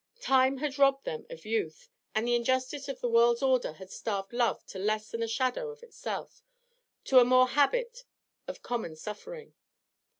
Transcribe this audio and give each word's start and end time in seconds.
Time 0.21 0.57
had 0.57 0.79
robbed 0.79 1.05
them 1.05 1.27
of 1.29 1.45
youth, 1.45 1.87
and 2.15 2.27
the 2.27 2.33
injustice 2.33 2.89
of 2.89 3.01
the 3.01 3.07
world's 3.07 3.43
order 3.43 3.73
had 3.73 3.91
starved 3.91 4.33
love 4.33 4.65
to 4.65 4.79
less 4.79 5.11
than 5.11 5.21
a 5.21 5.27
shadow 5.27 5.69
of 5.69 5.83
itself, 5.83 6.41
to 7.03 7.19
a 7.19 7.23
more 7.23 7.49
habit 7.49 8.03
of 8.47 8.63
common 8.63 8.95
suffering. 8.95 9.53